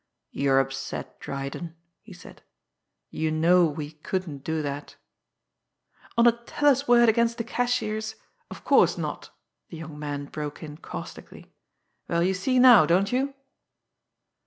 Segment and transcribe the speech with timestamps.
[0.31, 2.41] "You're upset, Dryden," he said.
[3.11, 4.95] "You know we couldn't do that"
[6.17, 8.15] "On a teller's word against the cashier's
[8.49, 9.29] of course not!"
[9.69, 11.51] the young man broke in caustically.
[12.07, 13.35] "Well, you see now, don't you?"